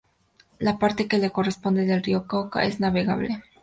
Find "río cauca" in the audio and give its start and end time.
2.01-2.63